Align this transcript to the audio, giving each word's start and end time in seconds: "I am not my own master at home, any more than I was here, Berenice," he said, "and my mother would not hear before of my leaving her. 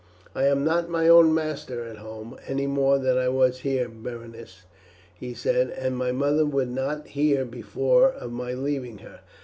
"I 0.33 0.45
am 0.45 0.63
not 0.63 0.89
my 0.89 1.07
own 1.07 1.31
master 1.31 1.83
at 1.85 1.97
home, 1.97 2.35
any 2.47 2.65
more 2.65 2.97
than 2.97 3.19
I 3.19 3.29
was 3.29 3.59
here, 3.59 3.87
Berenice," 3.87 4.63
he 5.13 5.35
said, 5.35 5.69
"and 5.69 5.95
my 5.95 6.11
mother 6.11 6.43
would 6.43 6.71
not 6.71 7.09
hear 7.09 7.45
before 7.45 8.09
of 8.11 8.31
my 8.31 8.53
leaving 8.55 8.97
her. 9.05 9.19